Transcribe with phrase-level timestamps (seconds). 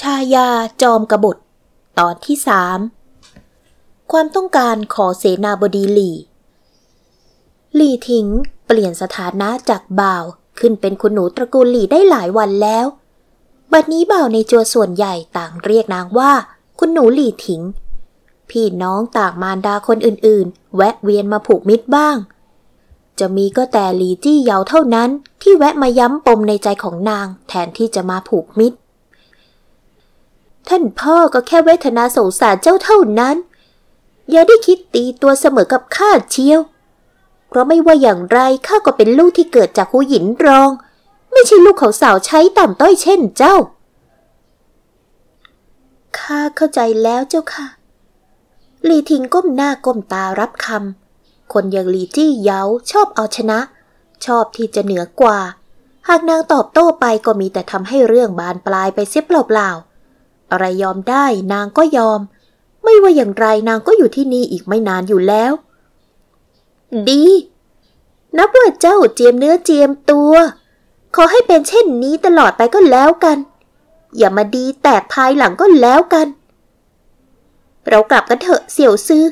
[0.00, 0.48] ชายา
[0.82, 1.36] จอมกบฏ
[1.98, 2.78] ตอนที่สาม
[4.12, 6.16] ความต้องการขอเสนาบดีหลี่
[7.74, 8.26] หลี่ทิง
[8.66, 10.24] เปลี่ยนสถานะจากบ่าว
[10.58, 12.86] ขึ้นเป็นคุณหนูตระกูลหลี่ได้หลายวันแล้ว
[13.72, 16.32] บัดนี้บ่าวในจัวส่วนใหญ่ต่างเรียกนางว่า
[16.78, 17.62] คุณหนูหลี่ทิง
[18.50, 22.16] พี่น้องต่างมารดาคนอื่นๆ แวะเวียนมาผูกมิตรบ้าง
[23.18, 25.10] จะมีก็แต่หลีจี้เยาเท่านั้น
[25.42, 28.78] ที่แวะมาย้ำปมในใจของนางแทนที่จะมาผูกมิตร
[30.68, 33.36] ท่านพ่อก็แค่เวทนาสงสารเจ้าเท่านั้น
[34.30, 36.60] อย่าได้คิดตีตัวเสมอกับข้าเชียว
[37.48, 40.70] เพราะไม่ว่าอย่างไรข้าก็เป็นลูกที่เกิดจากหูหยินรอง
[41.32, 43.56] ไม่ใช่ลูกของสาวใช้ต่ำต้อยเช่นเจ้า
[46.18, 47.66] ข้าเข้าใจแล้วเจ้าค่ะ
[48.84, 53.58] หลีทิงก้มหน้าก้มตารับคำ คนอย่างหลีจี้เยาชอบเอาชนะ
[54.24, 55.38] ชอบที่จะเหนือกว่า
[56.08, 59.87] หากนางตอบโต้ไปก็มีแต่ทำให้เรื่องบานปลายไปเสียเปล่าๆ
[60.50, 62.20] อะไรยอมได้นางก็ยอม
[62.84, 65.52] ไม่ว่าอย่างไรนางก็อยู่ที่นี่อีกไม่นานอยู่แล้ว
[67.08, 67.24] ดี
[68.38, 70.32] นับว่าเจ้าเจียมเนื้อเจียมตัว
[71.14, 73.38] ขอให้เป็นเช่นนี้ตลอดไปก็แล้วกัน
[74.18, 76.26] อย่ามาดีแตกภายหลังก็แล้วกัน
[77.88, 79.24] เรากลับกันเถอะเสี่ยวซื้อ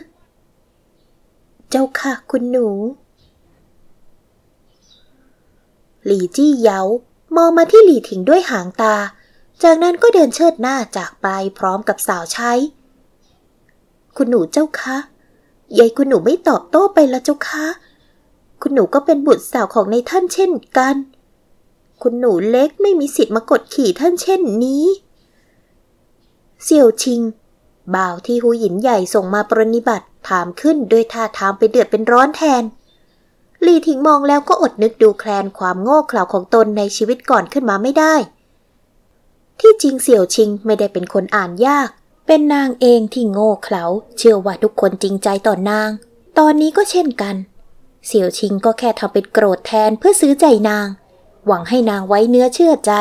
[1.70, 2.69] เจ้าค่ะคุณหนู
[6.04, 6.80] หลี่จี้เยา
[7.36, 8.94] มองมาที่หลี่ถิงด้วยหางตา
[9.62, 11.26] จากนั้นก็เดินเชิดหน้าจากไป
[11.58, 12.52] พร้อมกับสาวใช้
[14.16, 14.96] คุณหนูเจ้าคะ
[15.78, 17.66] ยายคุณหนูไม่ตอบโต้ไปละเจ้าคะ
[18.62, 20.96] คุณหนูก็เป็นบุตรสาวของในท่านเช่นกัน
[22.02, 24.84] คุณหนูเล็กไม่มีสิทธิ์มากดขี่ท่านเช่นนี้
[26.64, 27.20] เสี่ยวชิง
[27.94, 32.62] บ่าวที่หูหยินใหญ่ส่งมาปรนิบัติถามขึ้นด้วยท่าทางไปเดือดเป็นร้อนแทน
[33.64, 38.14] ลีถิงมองแล้วก็อดนึกดูแคลนความโง่เขลาของตนในชีวิตก่อนขึ้นมาไม่ได้
[39.60, 41.88] ที่จริงเสี่ยวชิงไม่ได้เป็นคนอ่านยาก
[42.26, 43.84] เป็นนางเองที่โง่เขลา
[44.18, 45.90] เชื่อว่าทุกคนจริงใจต่อนาง
[46.38, 47.36] ตอนนี้ก็เช่นกัน
[48.06, 50.86] เสี่ยวชิงก็แค่ทำเป็นโกรธแทนเพื่อซื้อใจนาง
[51.47, 52.92] หวังให้นางไว้เนื้อเชื่อใจ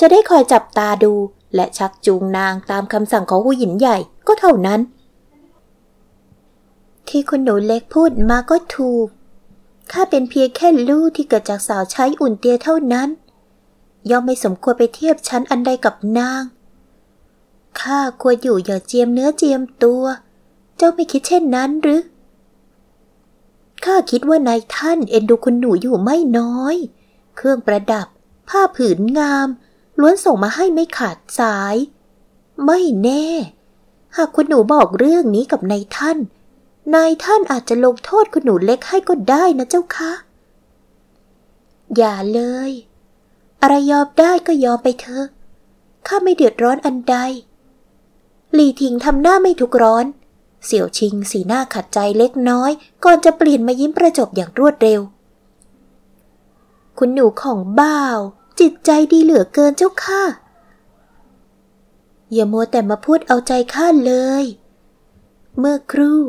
[0.00, 1.12] จะได้คอยจับตาดู
[1.54, 3.96] และชักจูงนางตามคำสั่งของหูหยินใหญ่
[4.26, 4.80] ก็เท่านั้น
[7.08, 9.06] ที่คุณหนูเล็กพูดมาก็ถูก
[9.92, 13.08] ข้าเป็นเพียงแค่ลูกที่เกิดจากสาวใช้อุ่นเตียเท่านั้น
[14.10, 16.42] ย่อมไม่สมควรไปเทียบชั้นอันใดกับนาง
[17.80, 20.04] ข้าควรอยู่อย่าเจียมเนื้อเจียมตัว
[20.76, 22.02] เจ้าไม่คิดเช่นนั้นหรือ
[23.84, 26.76] ข้าคิดว่านายท่านเอ็นดูคุณหนูอยู่ไม่น้อย
[27.36, 28.06] เครื่องประดับ
[28.48, 29.48] ผ้าผืนงาม
[30.00, 31.76] ล้วนส่งมาให้ไม่ขาดสาย
[32.64, 33.26] ไม่แน่
[34.16, 36.18] หากคุณหนูบอกเรื่องนี้กับนายท่าน
[36.94, 40.12] นายท่านอาจจะลงโทษคุณหนูเล็กให้ก็ได้นะเจ้าคะ
[41.96, 42.70] อย่าเลย
[43.64, 45.26] อะไรยอมได้ก็ยอมไปเถอะ
[46.06, 47.16] ข้าไม่เดือดร้อนอันใด
[48.54, 50.06] หลี่ทิงทำหน้าไม่ทุกร้อน
[50.64, 52.70] เสี่ยวชิงสีหน้าขัดใจเล็กน้อย
[53.04, 55.00] ก่อนจะเปลี่ยนมายิ้มประจบอย่างรวดเร็ว
[56.98, 58.18] คุณหนูของบ้าว
[58.60, 60.22] จิตใจดีเหลือเกินเจ้าค่ะ
[62.32, 64.44] อย่ามัวแต่มาพูดเอาใจข้าเลย
[65.58, 66.20] เมื่อครู่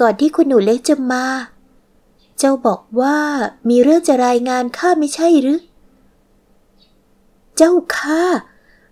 [0.00, 1.26] ก่อนที่คุณหนูเล็กจะมา
[2.38, 3.18] เจ้าบอกว่า
[3.68, 5.60] มีเรื่องจะรายงานข้าไม่ใช่หรือ
[7.56, 8.22] เจ้าข้า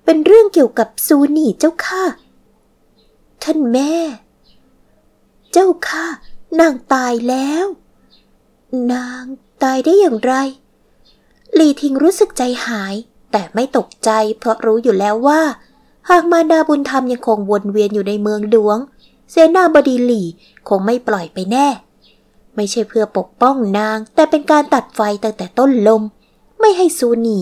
[0.04, 2.02] เป็นเรื่องเกี่ยวกับซูนี่เจ้าข้า
[3.42, 3.94] ท่านแม่
[5.52, 6.04] เจ้าข้า
[6.60, 7.66] นางตายแล้ว
[8.92, 9.24] นาง
[9.62, 10.34] ตายได้อย่างไร
[11.58, 12.94] ลีทิงรู้สึกใจหาย
[13.32, 15.40] แต่ไม่ตกใจเพราะรู้อยู่แล้วว่า
[16.10, 18.78] หากมาดาบุญธรรมยังคงวนเวียนอยู่ในเมืองหลวง
[19.30, 20.26] เสนาบดีหลี่
[20.68, 21.68] คงไม่ปล่อยไปแน่
[22.56, 26.02] ไม่ใช่เพื่อปกป้องนาง แต่เป็นการตัดไฟตั้งแต่ต้นลม
[26.60, 27.38] ไม่ให้ซูนี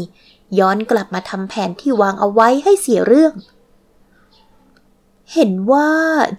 [0.59, 3.33] ย้อนกลับมาทำแผนที่วางเอาไว้ให้เสียเรื่อง
[5.34, 5.88] เห็นว่า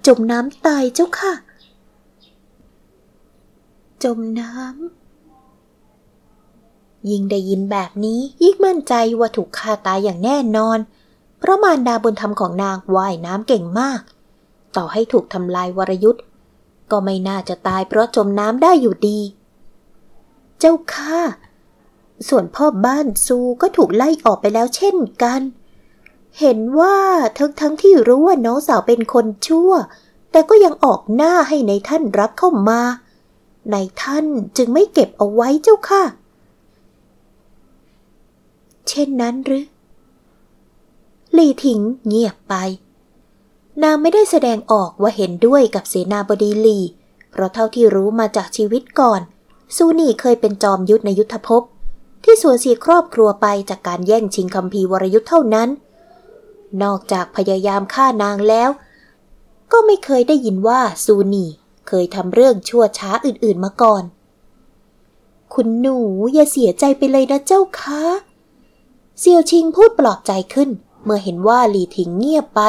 [0.07, 1.33] จมน้ำตายเจ้าค่ะ
[4.03, 4.61] จมน้ำ
[7.09, 10.79] ยิ่งได้ยินแบบนี้ยิ่งมั่นใจว่าถูกฆ่าตายอย่างแน่นอน
[11.39, 14.01] เพราะมารดาบุญธรรมของนางว่ายน้ำเก่งมาก
[14.75, 16.23] ต่อให้ถูกทำลายวรยุทธ์
[16.91, 19.19] ก็ไม่น่าจะตายเพราะจมน้ำได้อยู่ดี
[20.59, 21.19] เจ้าค่ะ
[22.29, 25.41] ส่วนพ่อบ้านซูก็ถูกไล่ออกไปแล้วเช่นกัน
[26.39, 26.97] เห็นว่า
[27.37, 29.71] ทั้งทั้งที่รู้ว่าน้องสาวเป็นคนชั่ว
[30.31, 32.81] แต่ก็ยังออกหน้าให้ในท่านรับเข้ามา
[33.71, 34.25] ในท่าน
[34.57, 36.03] จึงไม่เก็บเอาไว้เจ้าค่ะ
[38.87, 39.65] เช่นนั้นหรือ
[41.37, 42.53] ลี่ถิงเงียบไป
[43.83, 46.79] นางไม่ได้แสดงออกว่าเห็นด้วยกับเสนาบดีลี
[47.31, 49.21] เพราะเท่าที่รู้มาจากชีวิตก่อน
[49.75, 51.63] ซูนี่เคยเป็นจอมยุทธในยุทธภพ
[52.23, 55.69] ที่สูญเสียครอบครัวไปจากการแย่งชิงคำพีวรยุทธ์เท่านั้น
[56.83, 58.69] นอกจากพยายามฆ่านางแล้ว
[59.71, 61.45] ก็ไม่เคยได้ยินว่าซูนี
[61.87, 64.03] เคยทำเรื่องชั่วช้าอื่นๆมาก่อน
[65.53, 65.97] คุณหนู
[66.33, 68.03] อย่าเสียใจไปเลยนะเจ้าคะ
[69.19, 70.69] เซียวชิงพูดปลอบใจขึ้น
[71.03, 72.61] เมื่อเห็นว่าหลีถิงเงียบไป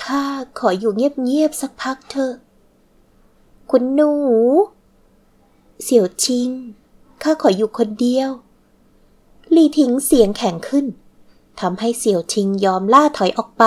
[0.00, 0.24] ข้า
[0.58, 2.34] ขออยู่เงียบๆสักพักเถอะ
[3.70, 4.12] คุณหนู
[5.82, 6.50] เสี่ยวชิง
[7.22, 8.30] ข้าขออยู่คนเดียว
[9.52, 10.86] หลี่ถิงเสียงแข็งขึ้น
[11.60, 13.64] ทำให้เสี่ยวชิงยอมล่าถอยออกไป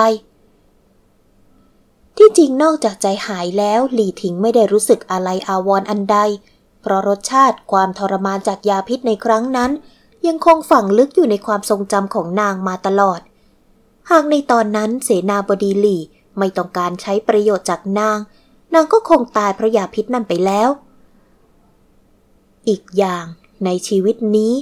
[2.18, 6.18] ที่จริงนอกจากใจหายแล้วหลี่ถิงไม่ได้รู้สึกอะไรอาวรออันใด
[6.82, 9.72] เพราะรสชาติความทรมานจากยาพิษในครั้งนั้น
[10.28, 13.20] ยังคงฝังลึกอยู่ในความทรงจำของนางมาตลอด
[14.12, 16.02] หากในตอนนั้นเสนาบดีหลี่
[16.38, 18.18] ไม่ต้องการใช้ประโยชน์จากนาง
[18.74, 20.70] นางก็คงตายเพราะยาพิษนั่นไปแล้ว
[22.70, 23.26] อีกอย่าง
[23.66, 24.54] ในชีวิตนี้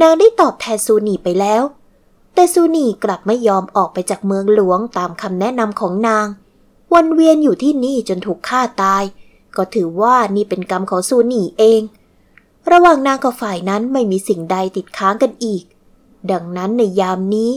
[0.00, 1.62] นางได้ตอบแทนซูนีไปแล้ว
[2.34, 6.26] แต่ซูนีกลับไม่ยอมออกไปจากเมืองหลวงตามคำแนะนำของนาง
[6.92, 9.02] วนเวียนอยู่ที่นี่จนถูกฆ่าตาย
[9.56, 11.82] ก็ถือว่านี่เป็นกรรมของซูนีเอง
[12.70, 15.62] ระหว่างนางกับฝ่ายนั้นไม่มีสิ่งใดติดค้างกันอีก
[16.30, 17.50] ดังนั้นในยามนี้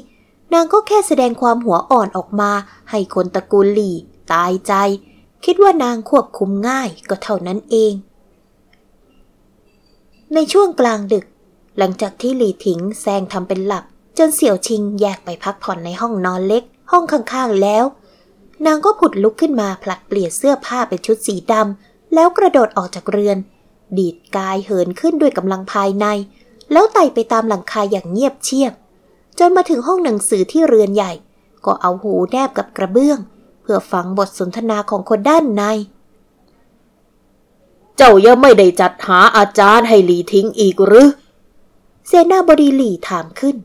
[0.53, 2.51] นางก็แค่แสดงความหัวอ่อนออกมา
[2.89, 3.95] ให้คนตระกูลหลี่
[4.33, 4.73] ตายใจ
[5.45, 7.93] คิดว่านางควบคุมง่ายก็เท่านั้นเอง
[10.33, 11.25] ในช่วงกลางดึก
[11.77, 13.83] หลังจากที่หลีถิงแซงทำเป็นหลับ
[14.17, 17.85] จนเสี่ยวชิงแยกไปพักผ่อนในห้องนอนเล็ก ห้องข้างๆแล้ว
[18.65, 23.37] นางก็ผุดลุกขึ้นมาผลัดเปลี่ยนเสื้อผ้าเป็นชุดสีดำแล้วกระโดดออกจากเรือน
[23.97, 26.05] ดีดกายเหินขึ้นด้วยกำลังภายใน
[26.71, 28.73] แล้วไต่ไปตามหลังคาอย่างเงียบเชียบ
[29.39, 31.11] จนมาถึงห้องหนังสือที่เรือนใหญ่
[31.65, 33.19] ก็เอาหูแนบกับกระเบื้อง
[33.61, 35.63] เพื่อฟังบทสนทนาของคนด้านใน
[37.97, 41.09] เจ้ายังไม่ได้จัดหาอาจารย์ให้หลีทิ้งอีกหรือ
[42.07, 43.55] เซนาบดีหลีถามขึ้น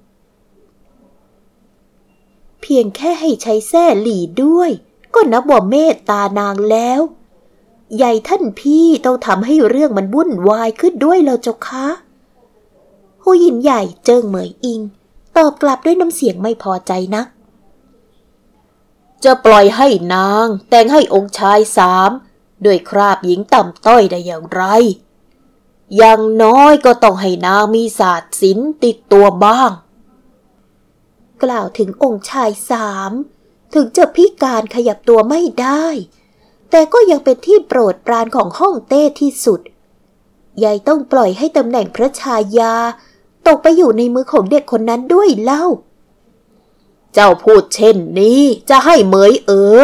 [2.60, 4.70] เพียงแค่ให้ใช้แส้หลีด้วย
[5.14, 7.00] ก็นับว่าเมตตานางแล้ว
[7.96, 11.86] ใหญ่ท่านพี่ต้องทำให้เรื่องมันวุ่นวายขึ้นด้วยแล้วเจ้าคะ
[13.22, 14.80] หูยินใหญ่เจิงเหมยอิง
[15.36, 17.26] ตอบกลับด้วยน้ำเสียงไม่พอใจนัก
[19.24, 22.10] จะปล่อยให้นางแต่งให้องค์ชายสาม
[22.64, 24.62] ด้วยคราบหญิงต่ำต้อยได้อย่างไร
[25.96, 29.70] อย่างน้อยก็ต้องให้นางมีศาสตร์ศิลติดตัวบ้าง
[31.42, 33.12] กล่าวถึงองค์ชายสาม
[33.74, 35.86] ถึงจะพิการขยับตัวไม่ได้
[36.70, 39.60] แต่ก็ยังเป็นที่โปรดปรานของห้องเต้ที่สุด
[40.62, 42.74] ยายต้องปล่อยให้ตำแหน่งพระชายา
[43.46, 45.64] ตกไปอยู่ในมือของเด็กคนนั้นด้วยเล่า
[47.14, 49.80] เจ้าพูดเช่นนี้จะให้เหมยเออ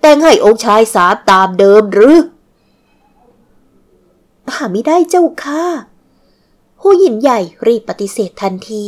[0.00, 2.16] แต่งให้องค์ชายสาตามเดิมหรือ
[4.54, 5.64] หาไม่ได้เจ้าค่ะ
[6.80, 8.84] ผู้หญินใหญ่รีบปฏิเสธทันที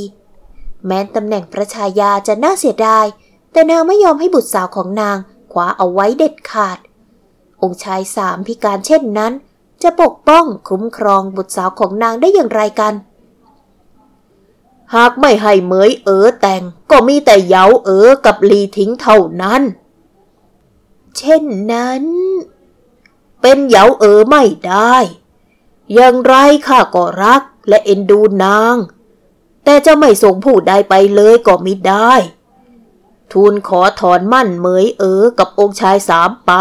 [0.87, 3.07] แม้ตำแหน่งพระชายาจะน่าเสียดาย
[3.53, 5.17] แต่นางไม่ยอมให้บุตรสาวของนาง
[5.53, 6.79] คว้าเอาไว้เด็ดขาด
[7.63, 9.33] องค์ชายสามพิการเช่นนั้น
[9.83, 12.95] จะปกป้องคุ้มครองบุตรสาวของนางได้อย่างไรกัน
[14.95, 19.63] หากไม่ให้เหมยเอ๋อแต่งก็มีแต่เยาเอ๋อกับลีทิ้งเท่านั้น
[21.19, 22.05] เช่นนั้น
[23.41, 24.95] เป็นเหยาเอ๋อไม่ได้
[25.95, 26.35] อย่างไร
[26.67, 28.77] ข้าก็รักและเอ็นดูนาง
[29.65, 32.13] แต่จะไม่ส่งผู้ใดไปเลยก็มิได้
[33.33, 36.53] ทูลขอถอนมั่นเหมยเอ๋อกับองค์ชายสามไป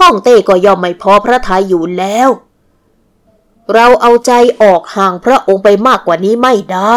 [0.00, 2.28] ห้องเต้ก็ย่อมไม่พอพระทัยอยู่แล้ว
[3.74, 6.96] เราเอาใจออกห่างพระองค์ไปมากกว่านี้ไม่ได้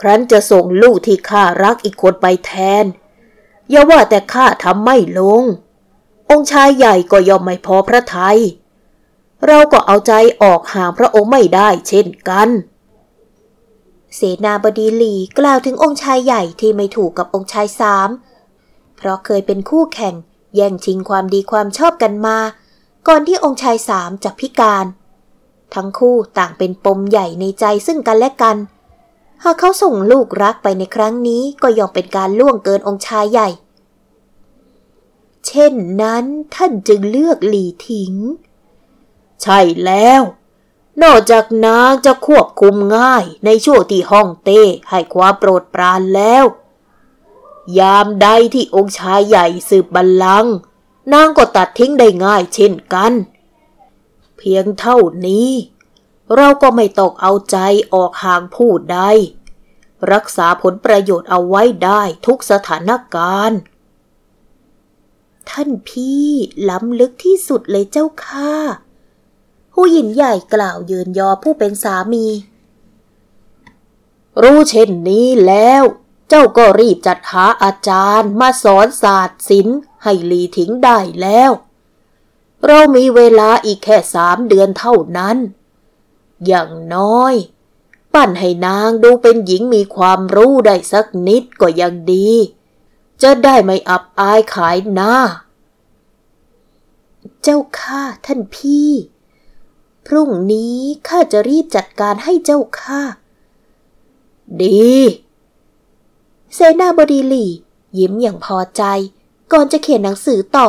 [0.00, 2.52] ครั้นจะส่งลูกที่ข้ารักอีกคนไปแท
[2.82, 2.84] น
[3.70, 5.42] อย่าว่าแต่ข้าทำไม่ลง
[6.30, 8.38] องค์ชายใหญ่ก็ย่อมไม่พอพระทยัย
[9.46, 10.12] เราก็เอาใจ
[10.42, 12.48] ออกห่างพระองค์ไม่ได้เช่นกัน
[14.14, 18.08] เสนาบดีหลีกล่าวถึงองค์ชายใหญ่ที่ไม่ถูกกับองค์ชายสาม
[18.96, 20.14] เพราะเคยเป็นคู่แข่ง
[20.54, 22.38] แย่งชิงความดีความชอบกันมา
[23.08, 24.86] ก่อนที่องค์ชายสามจะพิการ
[25.74, 28.56] ทั้งคู่ต่างเป็นปมใหญ่ในใจซึ่งกันและกัน
[29.44, 33.48] หากเขาส่งลูกรักไปในครั้งนี้ก็ย่อมเป็นการล่วงเกินองค์ชายใหญ่
[35.46, 38.14] เช่นนั้นท่านจึงเลือกหลีถิง
[39.42, 40.22] ใช่แล้ว
[41.02, 46.44] นอกจากนางจะควบคุมง่ายในช่วงที่ห้องเต้ให้ความโปรดปรานแล้ว
[47.78, 50.54] ยามใดที่องค์ชายใหญ่สืบบัลลังก์
[51.12, 53.12] นางก็ตัดทิ้งได้ง่ายเช่นกัน
[54.36, 55.50] เพียงเท่านี้
[56.36, 57.56] เราก็ไม่ตกเอาใจ
[57.94, 59.00] ออกห่างผู้ใด
[60.12, 63.60] รักษาผลประโยชน์เอาไว้ได้ทุกสถานการณ์
[65.50, 66.28] ท่านพี่
[66.68, 68.54] ล้ำลึกที่สุดเลยเจ้าค่ะ
[69.74, 72.26] ผู้หญิงใหญ่กล่าวยืนยอผู้เป็นสามี
[74.42, 75.82] รู้เช่นนี้แล้ว
[76.28, 81.50] เจ้าก็รีบจัดหาอาจารย์มาสอนศาสตร์ศิลป์ให้หลีทิ้งได้แล้ว
[82.66, 85.36] เรามีเวลาอีกแค่สามเดือนเท่านั้น
[86.46, 87.34] อย่างน้อย
[88.14, 92.30] ปั้นให้นางดูเป็นหญิงมีความรู้ได้สักนิดก็ยังดี
[93.22, 95.14] จะได้ไม่อับอายขายหน้า
[97.42, 98.90] เจ้าข้าท่านพี่
[100.06, 100.76] พรุ่งนี้
[101.08, 103.00] ข้าจะรีบจัดการให้เจ้าข้า
[104.62, 104.90] ดี
[106.54, 107.50] เซนาบดีหลี่
[107.98, 108.82] ยิ้มอย่างพอใจ
[109.52, 110.68] ก่อนจะเขียนหนังสือต่อ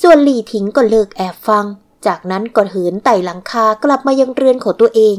[0.00, 1.66] ส่วนหลี่ทิ้งก็เลิกแอบฟัง
[2.06, 5.16] จากนั้นก็เหินไต่หลังคากลับมายังเรือนของตัวเอง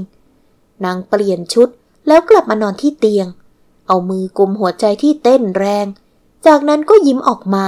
[0.86, 1.70] นางเปลี่ยนชุด
[2.08, 3.28] แล้วกลับมานอนที่เตียง
[3.88, 5.86] เอามือกุมหัวใจที่เต้นแรง
[6.46, 7.66] จากนั้นก็ยิ้มออกมา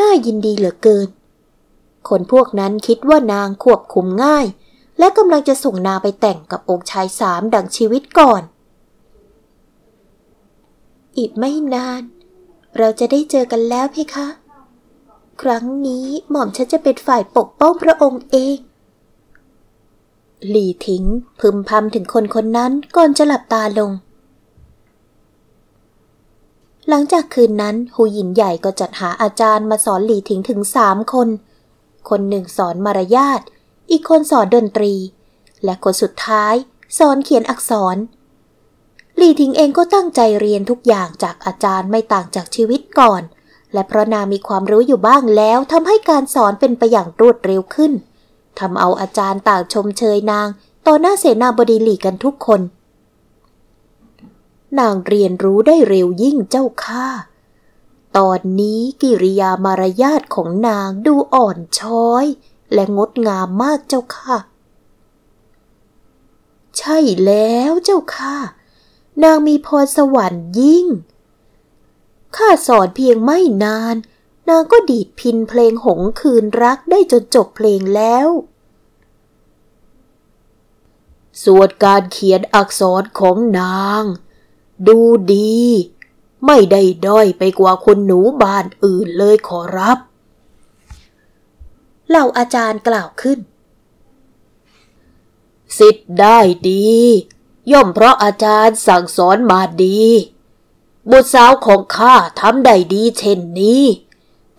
[0.00, 1.08] น่ายินดีเหลือเกิน
[2.08, 4.46] คนพวกนั้นคิดว่านางควบคุมง่าย
[4.98, 8.42] และกำลังจะส่งนาไปแต่งกับองค์ชายสามดังชีวิตก่อน
[11.18, 12.02] อีกไม่นาน
[12.78, 14.26] เราจะได้เจอกันแล้วเพคะ
[15.42, 18.56] ครั้งนี้หม่อมฉันจะเป็นฝ่ายปกป้องพระองค์เอง
[20.48, 21.04] หลี่ทิ้ง
[21.40, 23.90] พึมพำถึงคนคนนั้นก่อนจะหลับตาลง
[26.88, 31.28] หลังจากคืนนั้นหูหยินใหญ่ก็จัดหาอาจารย์มาสอนหลี่ทิ้งถึงสามคน
[32.08, 33.40] คนหนึ่งสอนมารยาท
[33.90, 34.94] อีกคนสอนดนตรี
[35.64, 36.54] และคนสุดท้าย
[36.98, 37.96] สอนเขียนอักษร
[39.16, 43.22] หลี่ทิงเองก็ตั้งใจเรียนทุกอย่างจากอาจารย์ไม่ต่างจากชีวิตก่อน
[43.74, 47.92] และเพราะนางมีความรู้อยู่บ้างแล้วทำให้การสอนเป็นไปอย่างรวดเร็วขึ้น
[48.58, 50.48] ทำเอาอาจารย์ต่างชมเชยนาง
[50.86, 52.60] ต่อหน้าเสนาบดีหลีกันทุกคน
[54.78, 57.06] นางเรียนรู้ได้เร็วยิ่งเจ้าค่า
[58.16, 62.24] ตอนนี้กิริยามารยาทของนางดูอ่อนช้อย
[62.72, 64.38] และงดงามมากเจ้าค่ะ
[66.78, 68.36] ใช่แล้วเจ้าค่ะ
[69.22, 70.86] นางมีพรสวรรค์ยิ่ง
[72.36, 73.96] ข้าสอนเพียงไม่นาน
[74.48, 78.28] นางก็ดีดพินเพลงหงคืนรักได้จนจบเพลงแล้ว
[81.44, 84.02] ส่วนการเขียนอักษรของนาง
[84.86, 84.98] ดู
[85.34, 85.62] ดี
[86.46, 89.98] ไม่ได้ด้อยไปกว่าคนหนูบ้านอื่นเลยขอรับ
[92.08, 93.38] เหล่าอาจารย์กล่าวขึ้น
[95.78, 96.38] สิทธิ์ได้
[96.70, 96.94] ดี
[97.72, 100.02] ย่อมเพราะอาจารย์สั่งสอนมาดี
[101.10, 103.84] บุตรสาวของข้าทำได้ดีเช่นนี้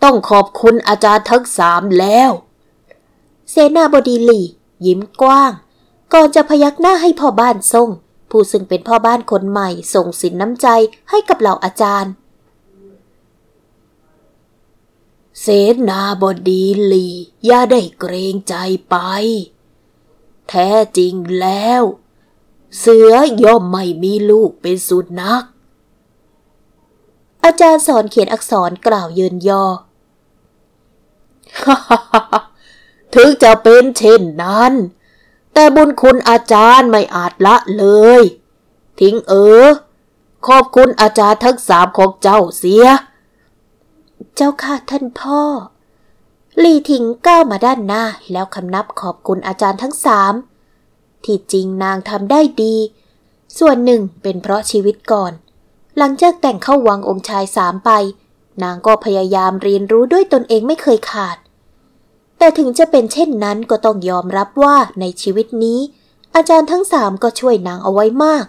[0.02, 2.30] ต้องขอบคุณอาจารย์ทั้งสามแล้ว
[3.50, 4.46] เสนาบดีหลี่
[4.86, 5.52] ยิ้มกว้าง
[6.12, 7.88] ก่อนจะพยักหน้าให้พ่อบ้านทรง
[8.30, 10.68] ผู้ซึ่งเป็นพ่อบ้านคนใหม่ส่งสินน้ำใจ
[11.10, 12.12] ให้กับเหล่าอาจารย์
[15.40, 15.46] เส
[15.88, 16.62] นาบดี
[16.92, 17.08] ลี
[17.46, 18.54] อย่าได้เกรงใจ
[18.90, 18.96] ไป
[20.48, 21.82] แท้จริงแล้ว
[22.78, 23.12] เสือ
[23.42, 25.42] ย่อมไม่มีลูกเป็นสุนัก
[27.46, 29.64] อาจารย์สอนเขียนอักษรกล่าวเยินยอ
[33.14, 34.72] ถึงจะเป็นเช่นนั้น
[35.52, 37.84] แต่บุญคุณอาจารย์ไม่อาจละเล
[38.20, 38.22] ย
[39.00, 39.34] ทิ้งเอ
[39.64, 39.66] อ
[40.46, 42.86] ขอบคุณอาจารย์ทั้งสามของเจ้าเสีย
[44.34, 45.42] เจ้าค่ะท่านพ่อ
[46.62, 50.34] ลีทิงก้าวมาด้านหน้าแล้วคำนับขอบคุณอาจารย์ทั้งสาม
[51.24, 52.74] ที่จริงนางทำได้ดี
[53.58, 55.32] ส่วนหนึ่งเป็นเพราะชีวิตก่อน
[55.98, 57.90] หลังจากแต่งเข้าวังองค์ชายสามไป
[58.62, 61.36] นางก็พยายามเรียนรู้ด้วยตนเองไม่เคยขาด
[62.38, 65.80] แต่ถึงจะเป็นเช่นนั้นก็ต้องยอมรับว่าในชีวิตนี้
[66.34, 68.46] อาจารย์ทั้งสามก็ช่วยนางเอาไว้มาก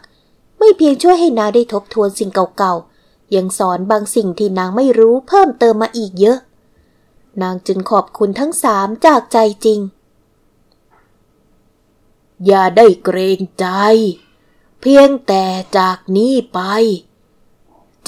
[0.59, 6.39] ไม่เพียงช่วยให้นางได้ทบทวนสิ่งเก่าๆ ยังสอนบางสิ่งที่นางไม่รู้เพิ่มเติมมาอีกเยอะ
[7.41, 9.79] นางจึงขอบคุณทั้งสามจากใจจริง
[12.45, 13.65] อย่าได้เกรงใจ
[14.81, 15.43] เพียงแต่
[15.77, 16.59] จากนี้ไป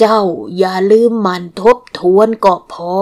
[0.00, 0.22] เจ้า
[0.58, 2.94] อย่าลืมมันทบทวนก็พอ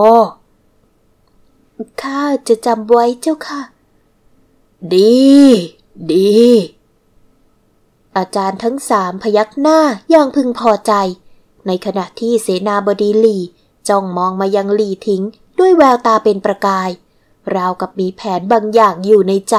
[2.02, 3.60] ข้าจะจำไว้เจ้าค่ะ
[4.94, 5.26] ดี
[6.12, 6.38] ดี
[8.16, 9.78] อาจารย์ทั้งสามพยักหน้า
[10.10, 10.92] อย่างพึงพอใจ
[11.66, 13.42] ในขณะที่เสนาบดีหลี่
[13.88, 15.22] จ้องมองมายังหลี่ทิ้ง
[15.58, 16.90] ด้วยแววตาเป็นประกาย
[17.54, 19.56] ราวกับมีแผนบางอย่างอยู่ในใจ